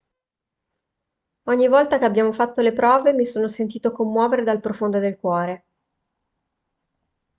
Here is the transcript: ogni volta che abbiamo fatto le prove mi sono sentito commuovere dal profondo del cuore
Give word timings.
ogni 1.43 1.67
volta 1.67 1.99
che 1.99 2.05
abbiamo 2.05 2.31
fatto 2.31 2.61
le 2.61 2.73
prove 2.73 3.13
mi 3.13 3.23
sono 3.23 3.47
sentito 3.47 3.91
commuovere 3.91 4.43
dal 4.43 4.59
profondo 4.59 4.97
del 4.97 5.15
cuore 5.15 5.65